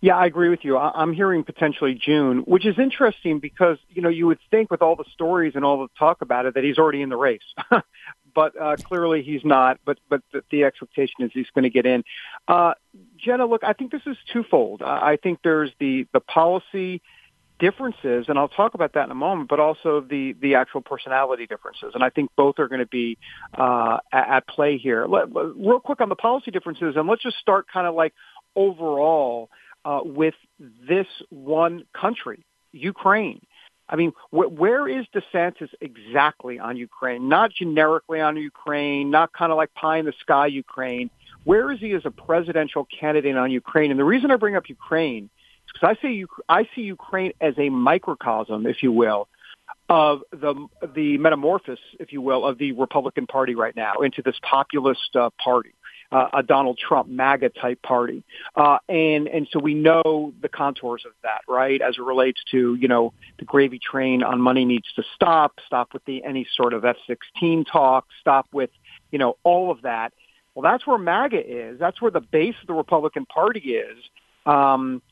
[0.00, 0.76] Yeah, I agree with you.
[0.76, 4.94] I'm hearing potentially June, which is interesting because, you know, you would think with all
[4.94, 7.40] the stories and all the talk about it that he's already in the race.
[8.36, 9.80] but uh, clearly he's not.
[9.84, 12.04] But but the, the expectation is he's going to get in.
[12.46, 12.74] Uh,
[13.16, 14.82] Jenna, look, I think this is twofold.
[14.82, 17.02] Uh, I think there's the the policy
[17.58, 21.46] differences, and I'll talk about that in a moment, but also the the actual personality
[21.46, 23.16] differences, and I think both are going to be
[23.58, 25.06] uh, at, at play here.
[25.06, 28.12] Let, real quick on the policy differences, and let's just start kind of like
[28.54, 29.48] overall
[29.86, 33.40] uh, with this one country, Ukraine.
[33.88, 37.28] I mean, wh- where is DeSantis exactly on Ukraine?
[37.28, 41.10] Not generically on Ukraine, not kind of like pie in the sky Ukraine.
[41.44, 43.90] Where is he as a presidential candidate on Ukraine?
[43.90, 47.54] And the reason I bring up Ukraine is because I see I see Ukraine as
[47.58, 49.28] a microcosm, if you will,
[49.88, 54.36] of the the metamorphosis, if you will, of the Republican Party right now into this
[54.42, 55.72] populist uh, party
[56.12, 58.22] uh, a Donald Trump MAGA type party.
[58.54, 61.80] Uh, and, and so we know the contours of that, right?
[61.80, 65.92] As it relates to, you know, the gravy train on money needs to stop, stop
[65.92, 68.70] with the, any sort of F-16 talk, stop with,
[69.10, 70.12] you know, all of that.
[70.54, 71.78] Well, that's where MAGA is.
[71.78, 73.98] That's where the base of the Republican Party is.
[74.46, 75.02] Um,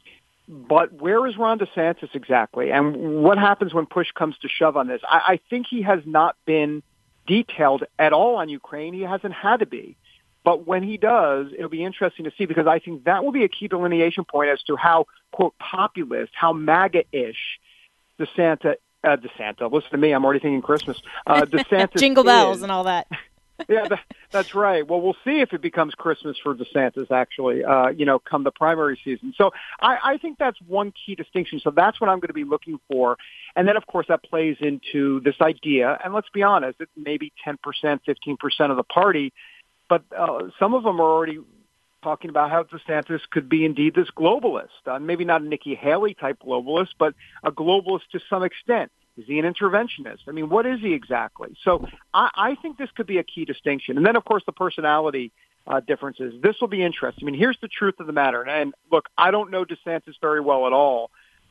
[0.48, 2.70] but where is Ron DeSantis exactly?
[2.70, 5.00] And what happens when push comes to shove on this?
[5.08, 6.82] I, I think he has not been
[7.26, 8.92] detailed at all on Ukraine.
[8.92, 9.96] He hasn't had to be.
[10.44, 13.44] But when he does, it'll be interesting to see because I think that will be
[13.44, 17.58] a key delineation point as to how, quote, populist, how MAGA-ish
[18.20, 21.00] DeSanta, uh, DeSanta, listen to me, I'm already thinking Christmas.
[21.26, 22.62] Uh, DeSantis Jingle bells is.
[22.62, 23.08] and all that.
[23.68, 24.00] yeah, that,
[24.32, 24.86] that's right.
[24.86, 28.50] Well, we'll see if it becomes Christmas for DeSantis, actually, uh, you know, come the
[28.50, 29.32] primary season.
[29.36, 31.60] So I, I think that's one key distinction.
[31.60, 33.16] So that's what I'm going to be looking for.
[33.56, 35.98] And then, of course, that plays into this idea.
[36.04, 39.32] And let's be honest, it may be 10%, 15% of the party
[39.88, 41.38] but uh, some of them are already
[42.02, 44.68] talking about how DeSantis could be indeed this globalist.
[44.86, 48.92] Uh, maybe not a Nikki Haley type globalist, but a globalist to some extent.
[49.16, 50.20] Is he an interventionist?
[50.28, 51.56] I mean, what is he exactly?
[51.62, 53.96] So I, I think this could be a key distinction.
[53.96, 55.32] And then, of course, the personality
[55.66, 56.34] uh, differences.
[56.42, 57.26] This will be interesting.
[57.26, 58.42] I mean, here's the truth of the matter.
[58.42, 61.10] And, and look, I don't know DeSantis very well at all,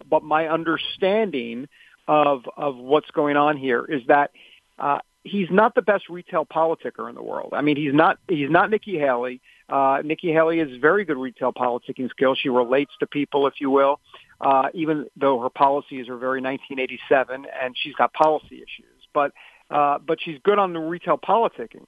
[0.09, 1.67] but my understanding
[2.07, 4.31] of of what's going on here is that
[4.77, 7.53] uh, he's not the best retail politicker in the world.
[7.53, 9.41] I mean, he's not he's not Nikki Haley.
[9.69, 12.37] Uh, Nikki Haley has very good retail politicking skills.
[12.41, 13.99] She relates to people, if you will,
[14.41, 19.07] uh, even though her policies are very 1987 and she's got policy issues.
[19.13, 19.31] But
[19.69, 21.85] uh, but she's good on the retail politicking.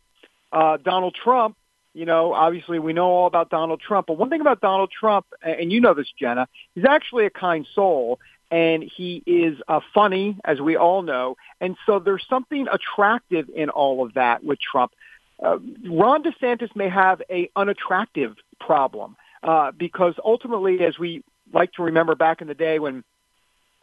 [0.52, 1.58] Uh, Donald Trump,
[1.94, 4.08] you know, obviously we know all about Donald Trump.
[4.08, 7.68] But one thing about Donald Trump, and you know this, Jenna, he's actually a kind
[7.76, 8.20] soul
[8.52, 11.38] and he is uh, funny, as we all know.
[11.60, 14.94] And so there's something attractive in all of that with Trump.
[15.42, 15.58] Uh,
[15.90, 21.24] Ron DeSantis may have a unattractive problem uh, because ultimately, as we
[21.54, 23.04] like to remember back in the day when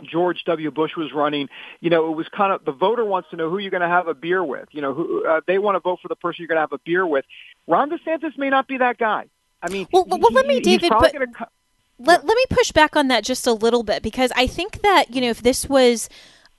[0.02, 0.70] George W.
[0.70, 1.48] Bush was running,
[1.80, 3.88] you know, it was kind of the voter wants to know who you're going to
[3.88, 4.68] have a beer with.
[4.72, 6.72] You know, who uh, they want to vote for the person you're going to have
[6.72, 7.24] a beer with.
[7.66, 9.26] Ron DeSantis may not be that guy.
[9.62, 10.90] I mean, well, well, he, let me, David.
[10.90, 11.14] But,
[12.04, 15.14] let, let me push back on that just a little bit because I think that,
[15.14, 16.08] you know, if this was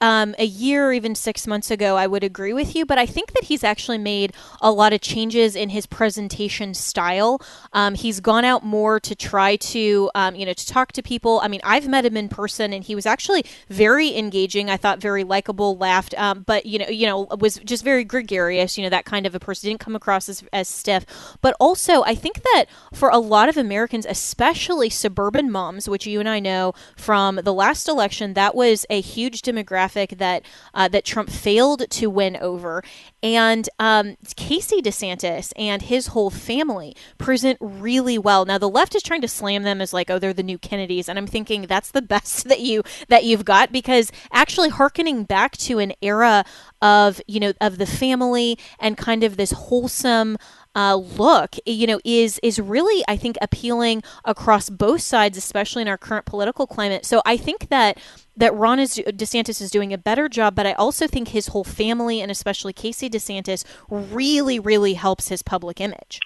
[0.03, 2.85] um, a year or even six months ago, I would agree with you.
[2.85, 7.41] But I think that he's actually made a lot of changes in his presentation style.
[7.71, 11.39] Um, he's gone out more to try to, um, you know, to talk to people.
[11.41, 14.69] I mean, I've met him in person, and he was actually very engaging.
[14.69, 18.77] I thought very likable, laughed, um, but you know, you know, was just very gregarious.
[18.77, 21.05] You know, that kind of a person didn't come across as, as stiff.
[21.41, 26.19] But also, I think that for a lot of Americans, especially suburban moms, which you
[26.19, 30.87] and I know from the last election, that was a huge demographic demographic that uh,
[30.87, 32.83] that Trump failed to win over.
[33.21, 38.45] And um, Casey DeSantis and his whole family present really well.
[38.45, 41.07] Now the left is trying to slam them as like, oh, they're the new Kennedys,
[41.07, 45.57] and I'm thinking that's the best that you that you've got because actually harkening back
[45.57, 46.45] to an era
[46.81, 50.37] of you know of the family and kind of this wholesome
[50.75, 55.87] uh, look, you know, is is really I think appealing across both sides, especially in
[55.87, 57.05] our current political climate.
[57.05, 57.97] So I think that
[58.35, 61.63] that Ron is, DeSantis is doing a better job, but I also think his whole
[61.63, 66.19] family and especially Casey DeSantis really, really helps his public image.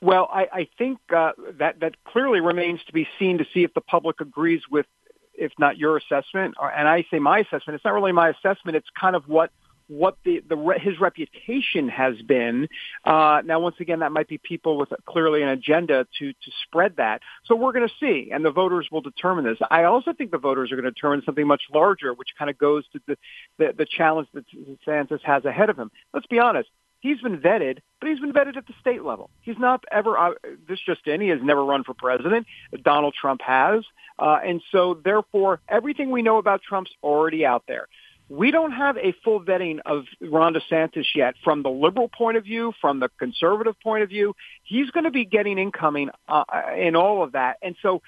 [0.00, 3.74] Well, I, I think uh, that that clearly remains to be seen to see if
[3.74, 4.86] the public agrees with,
[5.34, 7.74] if not your assessment, and I say my assessment.
[7.76, 8.76] It's not really my assessment.
[8.76, 9.50] It's kind of what
[9.88, 12.68] what the, the his reputation has been.
[13.04, 16.96] Uh, now, once again, that might be people with clearly an agenda to to spread
[16.96, 17.22] that.
[17.44, 19.58] So we're going to see, and the voters will determine this.
[19.70, 22.58] I also think the voters are going to determine something much larger, which kind of
[22.58, 23.16] goes to the
[23.58, 24.44] the, the challenge that
[24.86, 25.90] DeSantis has ahead of him.
[26.12, 26.68] Let's be honest.
[27.00, 29.30] He's been vetted, but he's been vetted at the state level.
[29.42, 30.30] He's not ever, uh,
[30.66, 32.46] this just in, he has never run for president.
[32.82, 33.84] Donald Trump has.
[34.18, 37.86] Uh, and so, therefore, everything we know about Trump's already out there
[38.28, 42.44] we don't have a full vetting of Ron DeSantis yet from the liberal point of
[42.44, 44.34] view, from the conservative point of view.
[44.64, 46.44] He's going to be getting incoming uh,
[46.76, 47.58] in all of that.
[47.62, 48.02] And so,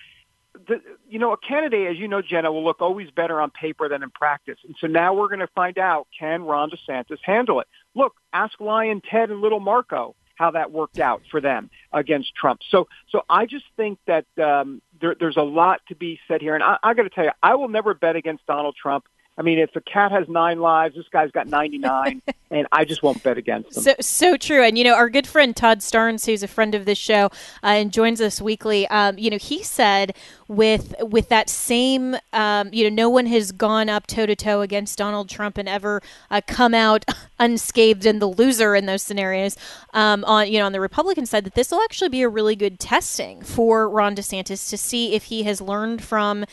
[0.67, 3.89] the, you know, a candidate, as you know, Jenna, will look always better on paper
[3.89, 4.59] than in practice.
[4.65, 7.69] And so now we're going to find out, can Ron DeSantis handle it?
[7.95, 12.61] Look, ask Lyin' Ted and Little Marco how that worked out for them against Trump.
[12.71, 16.55] So, so I just think that um, there, there's a lot to be said here.
[16.55, 19.05] And I, I got to tell you, I will never bet against Donald Trump
[19.39, 23.05] I mean, if a cat has nine lives, this guy's got 99, and I just
[23.05, 23.83] won't bet against him.
[23.85, 24.65] So, so true.
[24.65, 27.27] And, you know, our good friend Todd Starnes, who's a friend of this show
[27.63, 30.17] uh, and joins us weekly, um, you know, he said
[30.49, 34.61] with with that same, um, you know, no one has gone up toe to toe
[34.63, 37.05] against Donald Trump and ever uh, come out
[37.39, 39.57] unscathed and the loser in those scenarios
[39.95, 42.57] um, on, you know, on the Republican side, that this will actually be a really
[42.57, 46.45] good testing for Ron DeSantis to see if he has learned from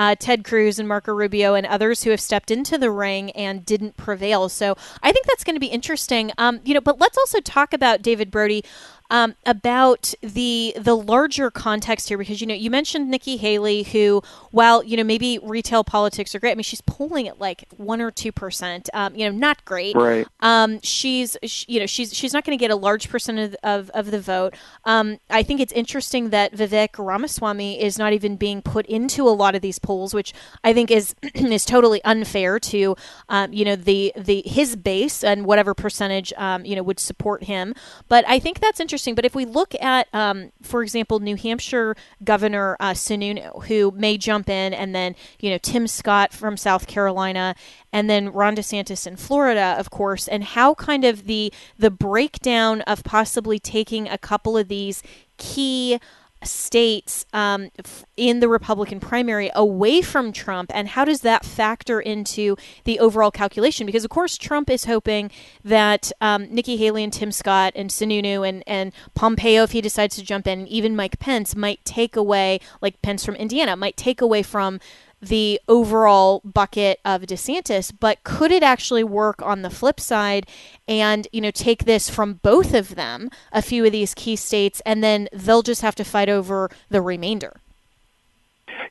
[0.00, 3.66] uh, Ted Cruz and Marco Rubio and others who have stepped into the ring and
[3.66, 4.48] didn't prevail.
[4.48, 6.32] So I think that's going to be interesting.
[6.38, 8.64] Um, you know, but let's also talk about David Brody
[9.10, 14.22] um, about the the larger context here because you know you mentioned Nikki Haley who
[14.52, 18.00] while you know maybe retail politics are great I mean she's polling at like one
[18.00, 19.96] or two percent um, you know not great.
[19.96, 20.26] Right.
[20.40, 23.56] Um, she's she, you know she's she's not going to get a large percent of,
[23.62, 24.54] of, of the vote.
[24.84, 29.30] Um, I think it's interesting that Vivek Ramaswamy is not even being put into a
[29.30, 30.32] lot of these polls which
[30.62, 32.96] I think is is totally unfair to
[33.28, 37.44] um, you know the the his base and whatever percentage um, you know would support
[37.44, 37.74] him.
[38.08, 39.14] But I think that's interesting interesting.
[39.14, 44.18] But if we look at, um, for example, New Hampshire Governor uh, Sununu, who may
[44.18, 47.54] jump in, and then you know Tim Scott from South Carolina,
[47.92, 52.82] and then Ron DeSantis in Florida, of course, and how kind of the the breakdown
[52.82, 55.02] of possibly taking a couple of these
[55.38, 55.98] key
[56.42, 57.70] states um,
[58.16, 63.30] in the Republican primary away from Trump, and how does that factor into the overall
[63.30, 63.86] calculation?
[63.86, 65.30] Because of course Trump is hoping
[65.64, 70.16] that um, Nikki Haley and Tim Scott and Sununu and and Pompeo, if he decides
[70.16, 74.20] to jump in, even Mike Pence might take away, like Pence from Indiana, might take
[74.20, 74.80] away from
[75.20, 80.46] the overall bucket of DeSantis, but could it actually work on the flip side
[80.88, 84.80] and, you know, take this from both of them, a few of these key states,
[84.86, 87.60] and then they'll just have to fight over the remainder?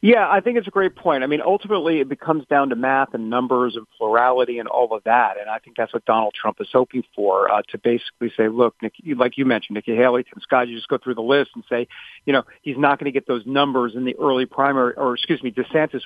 [0.02, 1.24] Yeah, I think it's a great point.
[1.24, 5.04] I mean, ultimately, it becomes down to math and numbers and plurality and all of
[5.04, 5.38] that.
[5.38, 8.76] And I think that's what Donald Trump is hoping for uh, to basically say, look,
[8.82, 11.66] Nikki, like you mentioned, Nikki Haley, Tim Scott, you just go through the list and
[11.70, 11.88] say,
[12.26, 15.43] you know, he's not going to get those numbers in the early primary, or excuse
[15.43, 16.02] me, DeSantis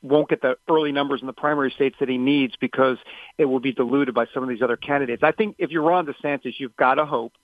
[0.00, 2.96] won't get the early numbers in the primary states that he needs because
[3.36, 5.22] it will be diluted by some of these other candidates.
[5.22, 7.34] I think if you're Ron DeSantis, you've got to hope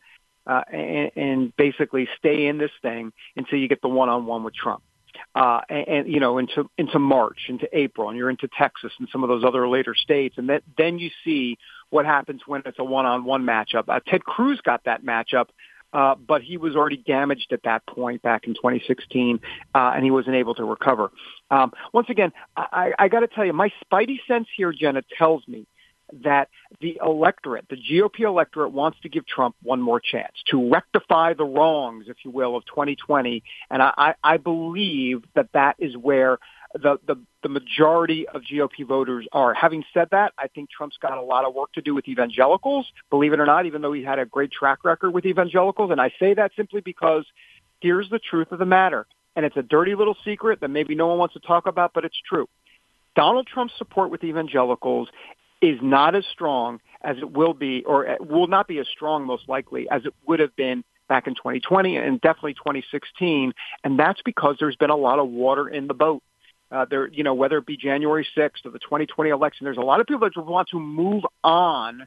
[0.47, 4.83] uh, and, and basically stay in this thing until you get the one-on-one with Trump
[5.35, 9.09] uh, and, and you know into into March, into April, and you're into Texas and
[9.11, 11.59] some of those other later states, and that, then you see
[11.91, 13.85] what happens when it's a one-on-one matchup.
[13.89, 15.47] Uh, Ted Cruz got that matchup.
[15.93, 19.41] Uh, but he was already damaged at that point back in 2016,
[19.75, 21.11] uh, and he wasn't able to recover.
[21.51, 25.43] Um, once again, I, I got to tell you, my spidey sense here, Jenna, tells
[25.49, 25.67] me
[26.25, 26.49] that
[26.81, 31.45] the electorate, the GOP electorate wants to give Trump one more chance to rectify the
[31.45, 33.43] wrongs, if you will, of 2020.
[33.71, 36.39] And I, I believe that that is where
[36.75, 39.55] the, the, the majority of GOP voters are.
[39.55, 42.87] Having said that, I think Trump's got a lot of work to do with evangelicals,
[43.11, 45.91] believe it or not, even though he had a great track record with evangelicals.
[45.91, 47.25] And I say that simply because
[47.81, 49.07] here's the truth of the matter.
[49.37, 52.05] And it's a dirty little secret that maybe no one wants to talk about, but
[52.05, 52.49] it's true.
[53.17, 55.09] Donald Trump's support with evangelicals
[55.61, 59.49] is not as strong as it will be, or will not be as strong most
[59.49, 63.53] likely as it would have been back in 2020 and definitely 2016.
[63.85, 66.23] And that's because there's been a lot of water in the boat.
[66.71, 69.81] Uh, there, you know, whether it be January 6th or the 2020 election, there's a
[69.81, 72.07] lot of people that want to move on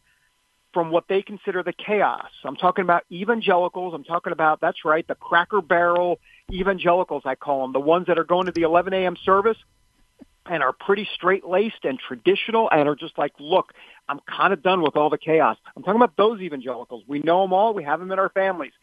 [0.74, 2.30] from what they consider the chaos.
[2.44, 3.94] I'm talking about evangelicals.
[3.94, 6.20] I'm talking about, that's right, the cracker barrel
[6.52, 9.16] evangelicals, I call them, the ones that are going to the 11 a.m.
[9.24, 9.58] service
[10.46, 13.74] and are pretty straight laced and traditional and are just like, look,
[14.08, 15.58] I'm kind of done with all the chaos.
[15.76, 17.04] I'm talking about those evangelicals.
[17.08, 17.74] We know them all.
[17.74, 18.74] We have them in our families.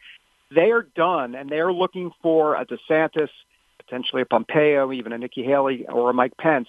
[0.53, 3.29] They are done and they're looking for a DeSantis,
[3.77, 6.67] potentially a Pompeo, even a Nikki Haley or a Mike Pence.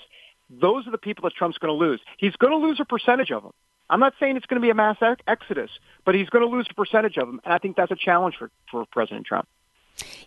[0.51, 2.01] Those are the people that Trump's going to lose.
[2.19, 3.53] He's going to lose a percentage of them.
[3.89, 5.71] I'm not saying it's going to be a mass exodus,
[6.05, 7.41] but he's going to lose a percentage of them.
[7.45, 9.49] And I think that's a challenge for, for President Trump.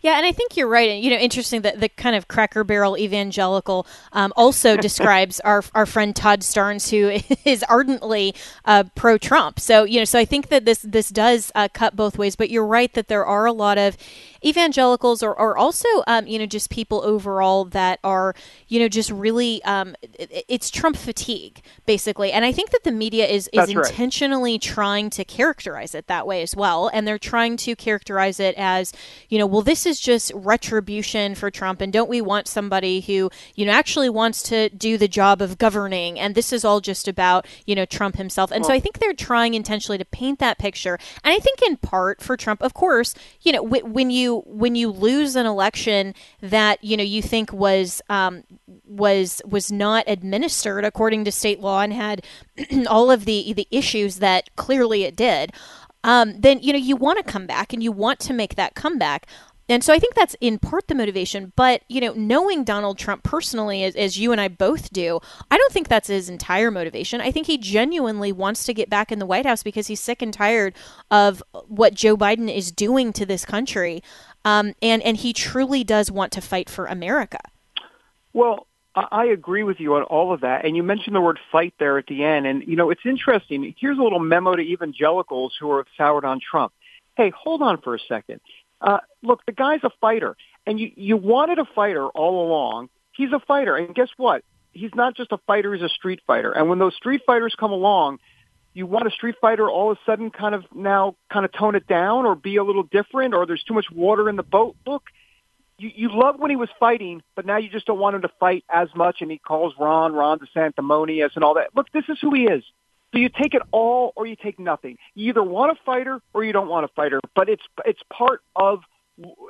[0.02, 1.02] Yeah, and I think you're right.
[1.02, 5.86] You know, interesting that the kind of cracker barrel evangelical um, also describes our our
[5.86, 8.36] friend Todd Starnes, who is ardently
[8.66, 9.60] uh, pro Trump.
[9.60, 12.36] So you know, so I think that this this does uh, cut both ways.
[12.36, 13.98] But you're right that there are a lot of
[14.46, 18.36] evangelicals or, or also um, you know just people overall that are
[18.68, 23.26] you know just really um, it's Trump fatigue basically, and I think that the media
[23.26, 24.62] is is intentionally right.
[24.62, 28.94] trying to characterize it that way as well, and they're trying to characterize it as
[29.30, 33.30] you know well this is just retribution for Trump, and don't we want somebody who
[33.56, 37.08] you know actually wants to do the job of governing, and this is all just
[37.08, 40.58] about you know Trump himself, and so I think they're trying intentionally to paint that
[40.58, 44.76] picture, and I think in part for Trump, of course, you know when you when
[44.76, 48.44] you lose an election that you know you think was um,
[48.86, 52.26] was was not administered according to state law and had
[52.90, 55.54] all of the the issues that clearly it did,
[56.06, 58.76] um, then you know you want to come back and you want to make that
[58.76, 59.28] comeback.
[59.68, 61.52] And so I think that's in part the motivation.
[61.56, 65.58] But, you know, knowing Donald Trump personally, as, as, you and I both do, I
[65.58, 67.20] don't think that's his entire motivation.
[67.20, 70.22] I think he genuinely wants to get back in the White House because he's sick
[70.22, 70.76] and tired
[71.10, 74.04] of what Joe Biden is doing to this country.
[74.44, 77.40] Um, and, and he truly does want to fight for America.
[78.34, 80.64] Well, I agree with you on all of that.
[80.64, 82.48] And you mentioned the word fight there at the end.
[82.48, 83.76] And, you know, it's interesting.
[83.78, 86.72] Here's a little memo to evangelicals who are soured on Trump.
[87.18, 88.40] Hey, hold on for a second
[88.82, 90.36] uh, look, the guy's a fighter,
[90.66, 92.90] and you you wanted a fighter all along.
[93.14, 94.44] He's a fighter, and guess what?
[94.72, 96.52] He's not just a fighter; he's a street fighter.
[96.52, 98.20] And when those street fighters come along,
[98.74, 101.76] you want a street fighter all of a sudden kind of now kind of tone
[101.76, 104.76] it down or be a little different, or there's too much water in the boat.
[104.86, 105.04] Look,
[105.78, 108.32] you, you love when he was fighting, but now you just don't want him to
[108.40, 111.70] fight as much, and he calls Ron Ron DeSanctimonious and all that.
[111.76, 112.64] Look, this is who he is.
[113.14, 114.98] So you take it all or you take nothing.
[115.14, 118.42] You either want a fighter or you don't want a fighter, but it's it's part
[118.56, 118.82] of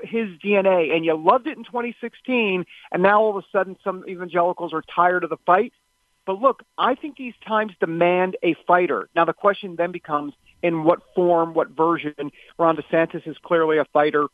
[0.03, 0.95] his DNA.
[0.95, 4.83] And you loved it in 2016, and now all of a sudden some evangelicals are
[4.83, 5.73] tired of the fight.
[6.25, 9.09] But look, I think these times demand a fighter.
[9.15, 12.31] Now the question then becomes in what form, what version.
[12.57, 14.27] Ron DeSantis is clearly a fighter.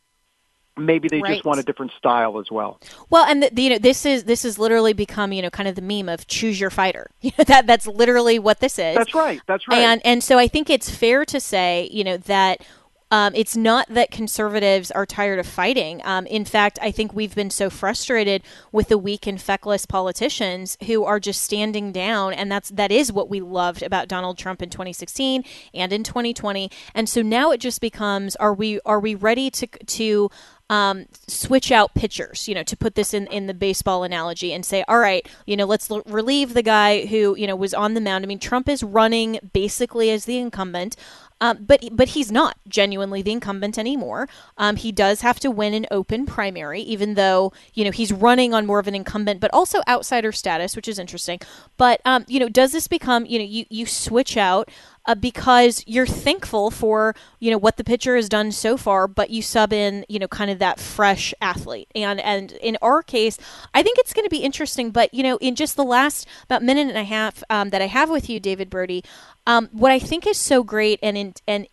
[0.76, 1.34] Maybe they Right.
[1.34, 2.80] just want a different style as well.
[3.10, 5.68] Well, and the, the, you know this is this has literally become you know kind
[5.68, 7.10] of the meme of choose your fighter.
[7.22, 8.96] You know, that that's literally what this is.
[8.96, 9.40] That's right.
[9.46, 9.78] That's right.
[9.78, 12.64] And and so I think it's fair to say you know that.
[13.10, 16.00] Um, it's not that conservatives are tired of fighting.
[16.02, 18.42] Um, in fact, I think we've been so frustrated
[18.72, 23.12] with the weak and feckless politicians who are just standing down, and that's that is
[23.12, 25.44] what we loved about Donald Trump in 2016
[25.74, 26.70] and in 2020.
[26.94, 30.30] And so now it just becomes: Are we are we ready to to
[30.72, 34.64] um, switch out pitchers, you know, to put this in, in the baseball analogy and
[34.64, 37.92] say, all right, you know, let's l- relieve the guy who, you know, was on
[37.92, 38.24] the mound.
[38.24, 40.96] I mean, Trump is running basically as the incumbent.
[41.42, 44.28] Um, but but he's not genuinely the incumbent anymore.
[44.56, 48.54] Um, he does have to win an open primary, even though you know he's running
[48.54, 51.40] on more of an incumbent, but also outsider status, which is interesting.
[51.76, 54.70] But um, you know, does this become you know you you switch out
[55.06, 59.30] uh, because you're thankful for you know what the pitcher has done so far, but
[59.30, 61.88] you sub in you know kind of that fresh athlete.
[61.94, 63.38] And and in our case,
[63.74, 64.90] I think it's going to be interesting.
[64.90, 67.86] But you know, in just the last about minute and a half um, that I
[67.86, 69.02] have with you, David Brody,
[69.46, 71.66] um, what I think is so great and in, and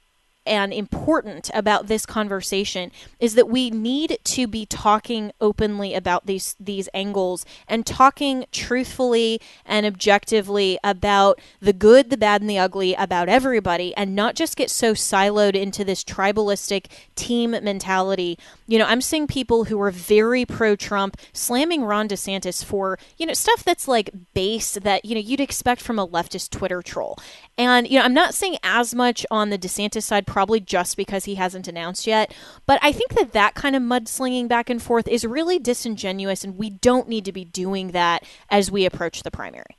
[0.49, 6.55] and important about this conversation is that we need to be talking openly about these
[6.59, 12.95] these angles and talking truthfully and objectively about the good, the bad, and the ugly
[12.95, 18.37] about everybody, and not just get so siloed into this tribalistic team mentality.
[18.67, 23.27] You know, I'm seeing people who are very pro Trump slamming Ron DeSantis for you
[23.27, 27.19] know stuff that's like base that you know you'd expect from a leftist Twitter troll.
[27.57, 31.25] And you know, I'm not saying as much on the DeSantis side, probably just because
[31.25, 32.33] he hasn't announced yet.
[32.65, 36.57] But I think that that kind of mudslinging back and forth is really disingenuous, and
[36.57, 39.75] we don't need to be doing that as we approach the primary.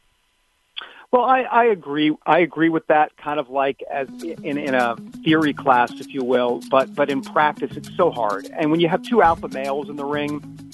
[1.13, 2.15] Well, I, I agree.
[2.27, 6.23] I agree with that kind of like as in, in a theory class, if you
[6.23, 6.61] will.
[6.71, 8.47] But but in practice, it's so hard.
[8.53, 10.70] And when you have two alpha males in the ring,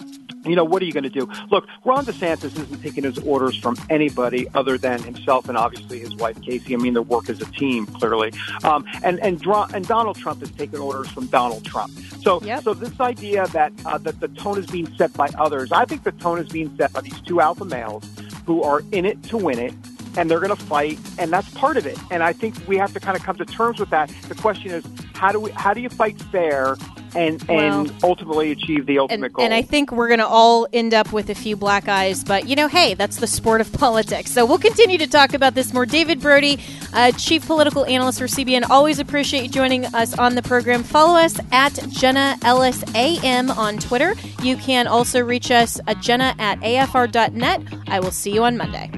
[0.47, 1.29] you know what are you going to do?
[1.51, 6.15] Look, Ron DeSantis isn't taking his orders from anybody other than himself and obviously his
[6.17, 6.75] wife Casey.
[6.75, 8.33] I mean, they work as a team clearly.
[8.65, 11.93] Um, and and and Donald Trump is taking orders from Donald Trump.
[12.23, 15.85] So so this idea that uh, that the tone is being set by others, I
[15.85, 18.05] think the tone is being set by these two alpha males
[18.47, 19.75] who are in it to win it
[20.17, 21.99] and they're going to fight, and that's part of it.
[22.11, 24.09] And I think we have to kind of come to terms with that.
[24.29, 26.77] The question is, how do we, how do you fight fair
[27.15, 29.45] and and ultimately achieve the ultimate goal?
[29.45, 32.49] And I think we're going to all end up with a few black eyes, but
[32.49, 34.31] you know, hey, that's the sport of politics.
[34.31, 35.87] So we'll continue to talk about this more.
[35.87, 36.59] David Brody,
[36.93, 40.83] uh, Chief Political Analyst for CBN, always appreciate you joining us on the program.
[40.83, 44.15] Follow us at Jenna Ellis AM on Twitter.
[44.43, 47.63] You can also reach us at jenna at afr.net.
[47.89, 48.91] I will see you on Monday.